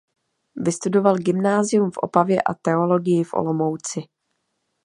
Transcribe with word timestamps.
Vystudoval 0.55 1.15
gymnázium 1.19 1.91
v 1.91 1.97
Opavě 1.97 2.41
a 2.41 2.53
teologii 2.53 3.23
v 3.23 3.33
Olomouci. 3.33 4.01